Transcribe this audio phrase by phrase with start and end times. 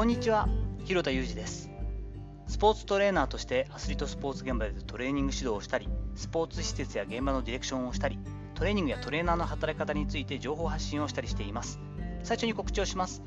[0.00, 0.48] こんにちは、
[0.86, 1.68] 広田裕二です。
[2.46, 8.18] スポーツトレーナーとしてアスリートスポーツ現場でトレーニング指導をしたり、スポーツ施設や現場のディレクションをしたり、
[8.54, 11.78] トレーニングやトレーナーの働き方について情報発信をしたりしています。
[12.22, 13.22] 最初に告知をします。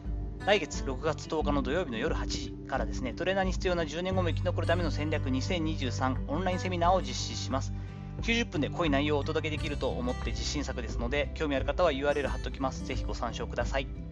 [0.48, 7.72] 来月6月10日の土曜日の夜8時からですね、トレーナーに必要な10年後も生き残るための戦略2023オンラインセミナーを実施します。
[8.24, 12.84] 90分で濃い内容をお届けできると思って実信作ですので、興味ある方は URL 貼っておきます。
[12.84, 14.03] ぜひご参照ください。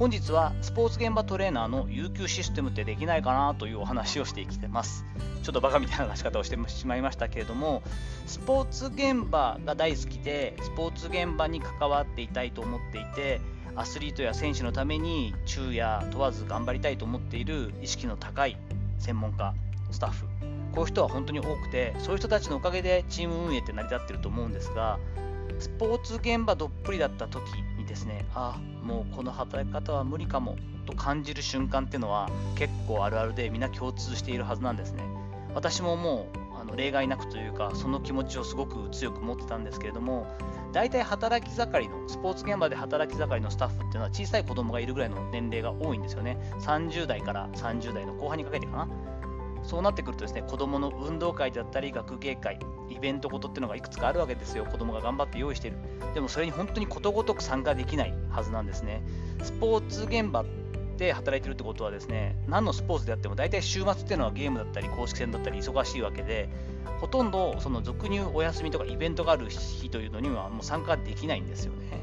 [0.00, 5.04] 本日はスポーツ現場トレーナーの有給システムってできないかなというお話をしてきてます。
[5.42, 7.82] ちょっとバカみたいな話し方をしてしまいましたけれども、
[8.26, 13.42] スポーツ現場が大好きで、スポーツ現場に関わっていたいと思っていて、
[13.76, 18.56] アスリートや選手のために昼夜問わず頑張りたいと思っている意識の高い
[18.98, 19.52] 専門家、
[19.90, 20.24] スタッフ、
[20.72, 24.98] こういう人は本当に多くて、そういう人たちのおかげでチーム運営って成り立ってると思うんですが、
[25.58, 27.42] スポーツ現場どっぷりだった時
[27.90, 35.02] ですね、あもうこの働き方は無理かもと感じる瞬間っていうのは結構あるあるでみんな共通しているはずなんですね。
[35.56, 40.28] 私ももうあの例外なくというかその気持ちをすごく強く持ってたんですけれども
[40.72, 46.38] 大体働き盛りのスポーツ現場で働き盛りのスタッフっていうのは小さい子供がいるぐらいの年齢が多いんですよね。
[46.60, 48.88] 30代から30代の後半にかけてかな。
[49.62, 52.58] そうなってくるとですね子供の運動会だったり学芸会
[52.88, 54.64] イベントごとっていうのがいくつかあるわけですよ。
[54.64, 55.76] 子供が頑張って用意してる。
[56.14, 59.02] でもそれに本当にことごとく参加できないはずなんですね。
[59.42, 60.44] スポーツ現場
[61.00, 66.50] で働いてるってことはですね何のスポーツであっても大体週末っていうのはゲームだったり公式戦だったり忙しいわけで
[67.00, 71.99] ほとんどその俗入お休みとかイベントがある日というのにはもう参加できないんですよね。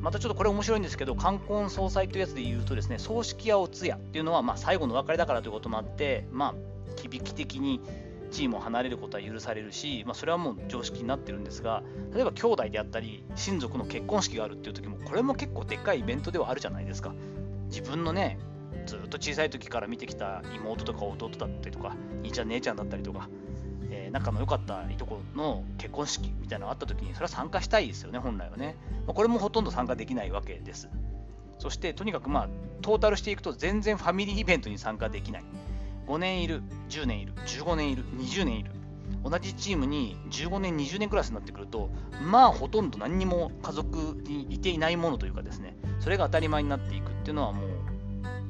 [0.00, 6.54] またちょっとこれ面白いんですけど、冠婚葬祭というやつで言うとですね、葬式やお通夜っていうのは、まあ、最後の別れだからということもあって、まあ、
[7.00, 7.80] 響き的に
[8.30, 11.82] チームを離れることは許されるし、まあ、それはもう常識になってるんですが、
[12.14, 17.14] 例えば兄弟であったり、親族の結婚式があるっていう時も、これも結構でっかいイベントではあるじゃないですか。
[17.68, 18.38] 自分のね、
[18.86, 23.28] ずっと小さい時から見てきた妹とか弟だったりとか、兄ちゃん、姉ちゃんだったりとか、
[24.10, 28.76] 仲の良かったいとこの結婚式みたいなのがあった時に、それは参加したいですよね、本来はね。
[29.06, 30.88] まあ、これもほとんど参加できないわけです。
[31.58, 32.48] そして、とにかくまあ、
[32.82, 35.44] トータルしていくと全然ファミリーイベントに参加できない。
[36.06, 38.70] 5年いる、10年いる、15年いる、20年いる。
[39.24, 41.90] 同じチームに15年、20年クラスになってくると、
[42.22, 47.68] まあほとんど何にも家族にいていないものというかですね、それが当たり前になっていくっていうのはもう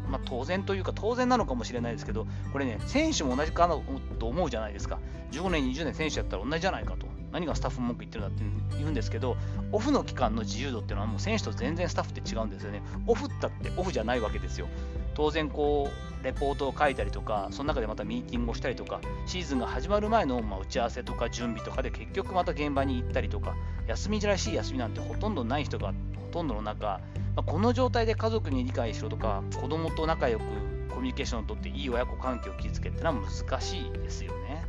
[0.08, 3.78] まあ、当然というか当然なのかもしれないですけど、これね、選手も同じかな
[4.18, 4.98] と思うじゃないですか。
[5.32, 7.06] 15年、20年選手やったら同じじゃないかと。
[7.32, 9.36] 何がスタッフ文句言ってるんだって言うんですけど、
[9.72, 12.82] オフの期間の自由度っていうのはもう選手と全然スタッフって違うんですよね。
[13.06, 14.66] オフったってオフじゃないわけですよ。
[15.14, 23.54] 当然こう、レポートを書いたりとか、その中でまたミーティングをしたりとか、シーズンが始まる前のま打ち合わせとか準備とかで結局また現場に行ったりとか、
[23.86, 25.94] 休みらしい休みなんてほとんどない人がほ
[26.32, 27.00] とんどの中、
[27.38, 30.44] まあ、この状態で家族に理解しろとか、子供と仲良く
[30.90, 34.64] コミュニケーションをとっていい親子関係を築けってのは難しいですよね。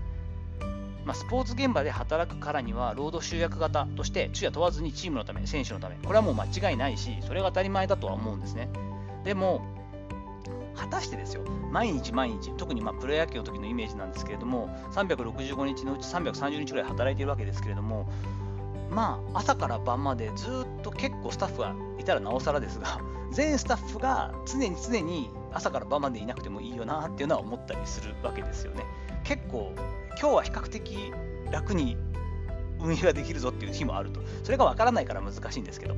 [1.03, 8.69] まあ、スポーツ現場で働くからには、労働集約型として、昼夜問わずにチームのため、選手のため、これはもう間違いないし、それが当たり前だとは思うんですね。
[9.24, 9.66] でも、
[10.75, 11.41] 果たしてですよ、
[11.72, 18.08] 毎日毎日、特にまプロ野球の時のイメージなんですけれども、365日のうち330日ぐらい働いているわけですけれども、
[18.89, 23.00] まあ、朝から晩までずっと結構スタッフがいたらなおさらですが、
[23.31, 28.83] 全スタッフが常に常に朝から晩までいなくてもいいよなっていうのは思ったりするわけですよね。
[29.23, 29.73] 結構、
[30.19, 31.13] 今日は比較的
[31.51, 31.97] 楽に
[32.79, 34.22] 運営ができるぞっていう日もあると。
[34.44, 35.95] それがわからないから難しいんですけど。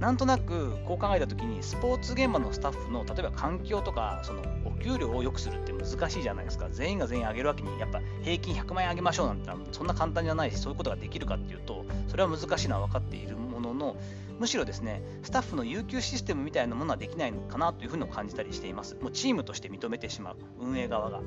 [0.00, 11.83] なんとなくこう考えた時にスポーツ現場のスタッフの例えば環境とかそのお給料を良くするって難しいじゃないですか全員が全員上げるわけにやっぱ平均100万円上げましょうなんてそんな簡単じゃないしそういうことができるかっていうと
[12.14, 13.96] それは難しいのは分かっているものの
[14.38, 21.22] むしろですねスタッフの有給システムみたいなものはできないのかなというふうに感じたりしていますもうチームとして認めてしまう運営側が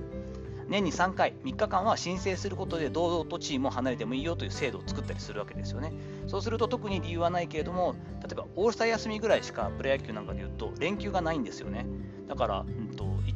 [0.70, 5.94] 年に3回、3日間は申請することで堂々とチームを離れてもいいよという制度を作ったりするわけですよね。
[6.28, 11.86] そうすると特に理由はないけれども、例えばオールスター休みぐらいしかプロ野球なんかで言うと連休がないんですよね。
[12.28, 12.66] だから、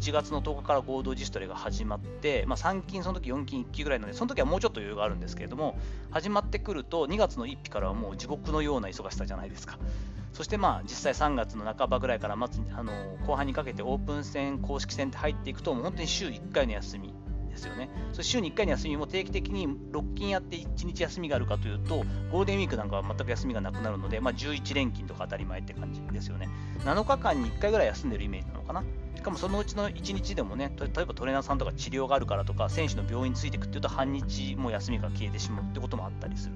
[0.01, 5.77] 1月の10日から合同自主トレが始まって、まあ、3金、その時4金1期ぐらいなので、その時はもうちょっと余裕があるんですけれども、
[6.09, 9.77] 始まってくると2月の1日からはもう地獄のような忙しさじゃないですか。
[10.33, 12.91] そしてまあ実際3月の半ばぐらいから末あの
[13.27, 17.13] 後半にかけてオープン戦、公式戦って入っていくと、もう本当に週1回の休み
[17.51, 17.89] ですよね。
[18.13, 26.49] そ週に1回の休みも定期的に6勤やって1日休みがあるかというと、ゴールデンウィークなんかは全く休みがなくなるので、まあ、11連勤とか当たり前って感じですよね。
[26.85, 28.83] 7日間に1回ぐらい休んでるイメージなのかな。
[29.15, 36.55] しかもそのうちの1日でもね、例えばトレーナーさんとか治療があるからとか、選手の病院についていくっていうと、半日も休みが消えてしまうってこともあったりする。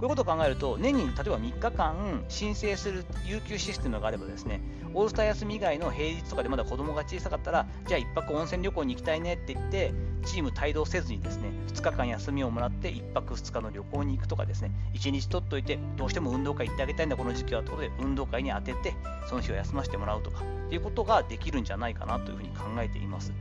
[0.00, 4.62] こういうことを考えると、年に例えば3日間申請する有給システムがあればですね、
[4.94, 18.94] オールスター休み以外の平日とかでまだ子供が小さかったら、じゃあ1泊温泉旅行に行きたいねって言って、チーム帯同せずにですね、2日間休みをもらって1泊2日の旅行に行くとかですね、1日取っといて、どうしても運動会行ってあげたいんだ、この時期はということで、運動会に当てて、
[19.28, 23.32] その日を休ませてもらうとか、っていうことができるんじゃないかなというふうに考えています。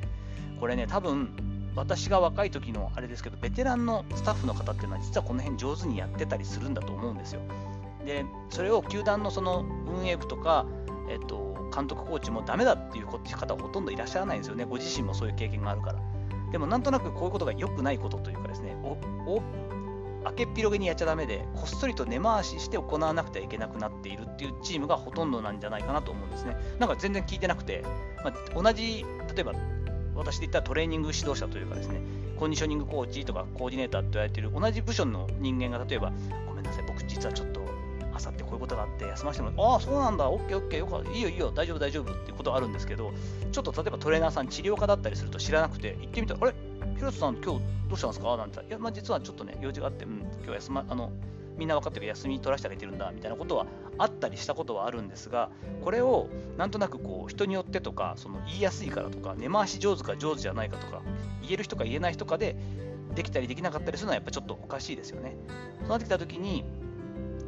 [0.60, 1.30] これね、多分
[1.76, 7.42] 私が若い時のあれですけど、ベテランのスタッフの方っていうのは、実はこの辺上手にやってたりするんだと思うんですよ。
[8.06, 10.66] で、それを球団のその運営部とか、
[11.10, 14.66] えっと、監督コーチもダメだっていう方はほとんどいらっしゃらないんですよね。
[14.66, 16.00] ご自身もそういう経験があるから。
[16.52, 18.98] でもなんとなくこういうことが良くないことというかですね、お
[19.30, 19.42] お
[20.26, 26.56] 明けっぴろげにやっちゃだめで、こっそりと根回しして行わなくてはいけなくなっているっていうチームがほとんどなんじゃないかなと思うんですね。
[26.80, 27.84] なんか全然聞いてなくて、
[28.24, 29.54] まあ、同じ、例えば
[30.16, 32.02] 私で言ったらトレーニング指導者というかですね、
[32.38, 36.12] コンディショニングコーチとかコーディネーターと言われている同じ部署の人間が例えば、
[36.48, 37.59] ごめんなさい、僕実はちょっと
[38.20, 42.12] あさってこういうことがあって休ませてもらああ、そうなんだ、オッケーオッケー、よかいいよいいよ、大丈夫大丈夫。
[42.12, 43.12] っていうことはあるんですけど、
[43.52, 46.54] ちょっと例えばトレーナーさん、治療家だったりすると知らなくて、行ってみたら、あれ、
[46.98, 48.38] ヒロトさん、今日どうしたんですか？
[48.38, 51.12] なんていや、まあ、実はちょっとね、用事があって、うん、今日休ま、あの、
[51.58, 53.66] みんな分かってる休み取らせてあげてるんだみたいなことは
[53.98, 55.50] あったりしたことはあるんですが
[55.84, 61.02] これをなんとなくこう人によってとかその言いやすいからとか根回し上手か上手じゃないかとか
[61.42, 62.56] 言える人か言えない人かで
[63.14, 65.36] できたりできなかったりするのはやっぱちょっとおかしいですよね。
[65.82, 66.64] そうなってきた時に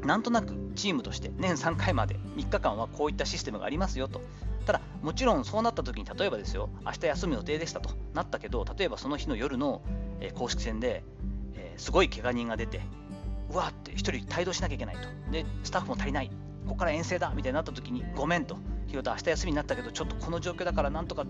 [0.05, 4.21] なんとなくチームとして年3回まで3日間はこういったシステムがありますよと。
[4.65, 9.81] ただ、もちろんそうなった時に例えばですよ、明日休む予定でしたとなったけど、例えばその日の夜の
[10.21, 11.03] え公式戦で、
[11.55, 12.79] えすごい怪我人が出て、
[13.51, 15.31] うわって1人帯同しなきゃいけないと。
[15.31, 16.29] で、スタッフも足りない。
[16.65, 18.57] ここから遠征だみたいになった時に、ごめんと。
[18.87, 21.25] ヒロト、明日休みになったけど、ちょっとこの状況だからなんとか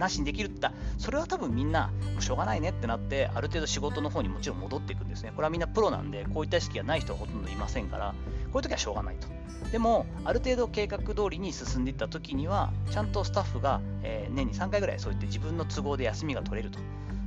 [0.00, 5.32] なしにできるって言ったそれは多分みんな、もうしょうがないねってなって、ある程度仕事の方にもちろん戻っていくんですね。
[5.36, 8.14] これはみんなプロなんで、こういった意識がない人はほとんどいませんから、
[8.52, 9.28] こういう時はしょうがないと。
[9.70, 16.78] でも、ある程度計画通りに進んでいった時には、ちゃんとスタッフが、えー、年に3回ぐらいそういって自分の都合で休みが取れると。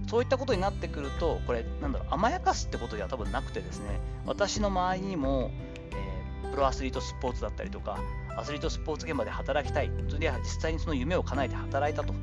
[0.07, 5.51] そういったことになってくると、これ、なんだろう、甘やかすってことでは多分なくてですね、私の周りにも、
[5.91, 7.99] え、プロアスリートスポーツだったりとか、
[8.35, 12.13] アスリートスポーツ現場で働きたい、それで実際にその夢を叶えて働いたと。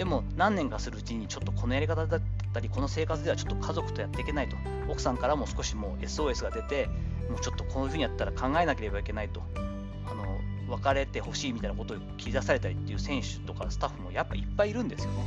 [0.00, 2.20] でも、何年かするうちに、ちょっとこのやり方だっ
[2.54, 4.56] たり、この生活ではちょっと家族とやっていけないと。
[4.88, 6.86] 奥さんからも少しもう SOS が出て、
[7.28, 9.42] もうちょっとこういうふうにやったら考えなければいけないと。
[10.06, 15.18] あの別れてほしいみたいなことを切り出されたりっていう選手とかスタッフもやっぱいっぱいいるんですよね。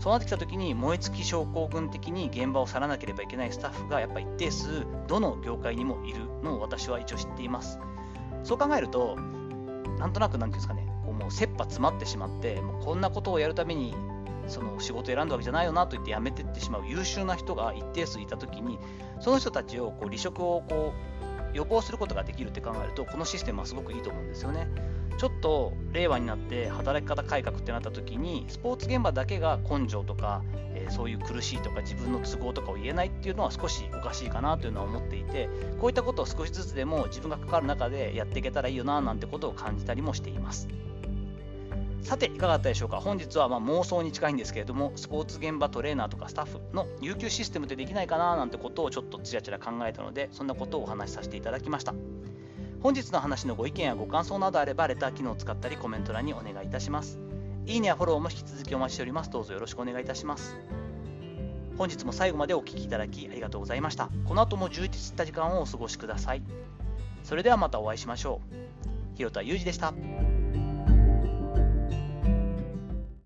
[0.00, 7.78] そうなってきた時に燃え尽き症候群的に現場を去らなければいけないスタッフがやっぱ一定数どの業界にもいるのを私は一応知っています
[8.42, 9.16] そう考えると
[10.00, 13.94] なんとなく何ていうんですかねもう切羽詰まってしまってもうこんなことをやるために
[14.48, 18.78] その仕事を選んだわけじゃないよなと言って辞めてってしまう優秀な人が一定数いた時に
[19.20, 20.92] その人たちをこう離職をこ
[21.54, 24.68] う予防することができるって考えるとこのシステムはすごくいいと思うんですよね。
[25.18, 30.42] ちょっと令和になって働き方改革ってなった時にスポーツ現場だけが根性とか、
[30.74, 35.48] えー、そういう苦しいとか自分の都合とかを言えないっていうのは少しおかしいかなというのは思っていて
[35.78, 40.68] こういったことを少しずつでも自分が関わる中でやっていけたらいいよななんてことを感じたりもしています
[42.02, 43.00] さていかがだったでしょうか？
[43.00, 48.36] 本日はま妄想に近いんですけれどもスポーツ現場トレーナーとかスタッフの有給システムってできないかな？
[48.36, 51.94] なんてことをちょっとちらちら考えたのでそんなことをお話しさせていただきました
[52.82, 57.20] 本日の話のご意見やご感想などあれば、レター機能を使ったりコメント欄にお願いいたします。
[57.64, 59.30] いいねやフォローも引き続きお待ちしております。
[59.30, 60.56] どうぞよろしくお願いいたします。
[61.78, 64.10] 本日も最後までお聴きいただきありがとうございました。
[64.26, 66.42] この後も充実した時間をお過ごしください。
[67.22, 69.16] それではまたお会いしましょう。
[69.16, 69.94] 広田裕二でした。